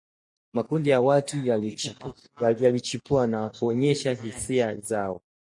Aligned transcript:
Makundi 0.53 0.89
ya 0.89 1.01
watu 1.01 1.37
yalichipua 2.61 3.27
na 3.27 3.49
kuonesha 3.49 4.13
hisia 4.13 4.75
zao 4.75 5.21